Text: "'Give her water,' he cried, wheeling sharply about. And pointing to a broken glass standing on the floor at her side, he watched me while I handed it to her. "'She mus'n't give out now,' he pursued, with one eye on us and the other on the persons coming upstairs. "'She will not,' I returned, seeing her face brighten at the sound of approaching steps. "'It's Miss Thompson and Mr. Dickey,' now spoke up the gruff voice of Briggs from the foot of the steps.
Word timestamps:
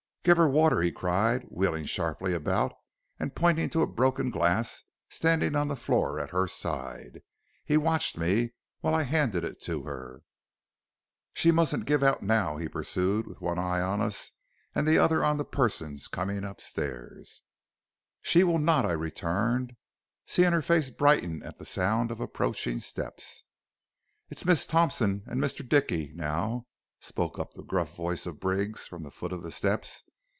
"'Give 0.23 0.37
her 0.37 0.47
water,' 0.47 0.81
he 0.83 0.91
cried, 0.91 1.45
wheeling 1.49 1.85
sharply 1.87 2.35
about. 2.35 2.73
And 3.19 3.33
pointing 3.33 3.71
to 3.71 3.81
a 3.81 3.87
broken 3.87 4.29
glass 4.29 4.83
standing 5.09 5.55
on 5.55 5.67
the 5.67 5.75
floor 5.75 6.19
at 6.19 6.29
her 6.29 6.47
side, 6.47 7.23
he 7.65 7.75
watched 7.75 8.17
me 8.19 8.53
while 8.81 8.93
I 8.93 9.01
handed 9.01 9.43
it 9.43 9.59
to 9.63 9.81
her. 9.85 10.21
"'She 11.33 11.51
mus'n't 11.51 11.87
give 11.87 12.03
out 12.03 12.21
now,' 12.21 12.57
he 12.57 12.67
pursued, 12.69 13.25
with 13.25 13.41
one 13.41 13.57
eye 13.57 13.81
on 13.81 13.99
us 13.99 14.29
and 14.75 14.85
the 14.87 14.99
other 14.99 15.23
on 15.23 15.37
the 15.37 15.43
persons 15.43 16.07
coming 16.07 16.43
upstairs. 16.43 17.41
"'She 18.21 18.43
will 18.43 18.59
not,' 18.59 18.85
I 18.85 18.91
returned, 18.91 19.75
seeing 20.27 20.51
her 20.51 20.61
face 20.61 20.91
brighten 20.91 21.41
at 21.41 21.57
the 21.57 21.65
sound 21.65 22.11
of 22.11 22.19
approaching 22.19 22.77
steps. 22.77 23.43
"'It's 24.29 24.45
Miss 24.45 24.67
Thompson 24.67 25.23
and 25.25 25.41
Mr. 25.41 25.67
Dickey,' 25.67 26.11
now 26.13 26.67
spoke 26.99 27.39
up 27.39 27.55
the 27.55 27.63
gruff 27.63 27.95
voice 27.95 28.27
of 28.27 28.39
Briggs 28.39 28.85
from 28.85 29.01
the 29.01 29.09
foot 29.09 29.31
of 29.31 29.41
the 29.41 29.51
steps. 29.51 30.03